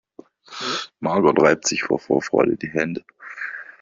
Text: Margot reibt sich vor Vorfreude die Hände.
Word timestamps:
Margot 0.99 1.39
reibt 1.39 1.67
sich 1.67 1.83
vor 1.83 1.99
Vorfreude 1.99 2.57
die 2.57 2.69
Hände. 2.73 3.05